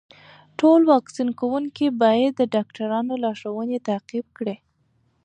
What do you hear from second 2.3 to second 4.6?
د ډاکټرانو لارښوونې تعقیب کړي.